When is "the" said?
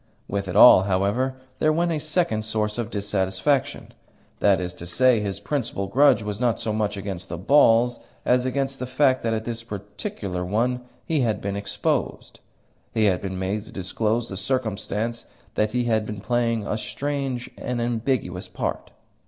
8.79-8.87, 14.27-14.37